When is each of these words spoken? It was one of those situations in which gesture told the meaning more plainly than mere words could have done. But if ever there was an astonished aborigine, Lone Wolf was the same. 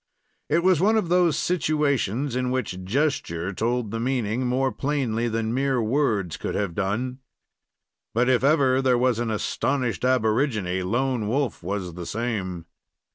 It 0.49 0.63
was 0.63 0.81
one 0.81 0.97
of 0.97 1.09
those 1.09 1.37
situations 1.37 2.35
in 2.35 2.49
which 2.49 2.83
gesture 2.83 3.53
told 3.53 3.91
the 3.91 3.99
meaning 3.99 4.47
more 4.47 4.71
plainly 4.71 5.27
than 5.27 5.53
mere 5.53 5.79
words 5.79 6.37
could 6.37 6.55
have 6.55 6.73
done. 6.73 7.19
But 8.11 8.27
if 8.27 8.43
ever 8.43 8.81
there 8.81 8.97
was 8.97 9.19
an 9.19 9.29
astonished 9.29 10.03
aborigine, 10.03 10.81
Lone 10.81 11.27
Wolf 11.27 11.61
was 11.61 11.93
the 11.93 12.07
same. 12.07 12.65